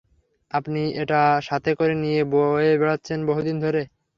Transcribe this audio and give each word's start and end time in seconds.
আপনি 0.51 0.81
এটা 1.01 1.19
সাথে 1.41 1.71
করে 1.79 1.93
নিয়ে 2.03 2.21
বয়ে 2.33 2.71
বেড়াচ্ছেন 2.81 3.19
বহুদিন 3.25 3.55
ধরে। 3.63 3.81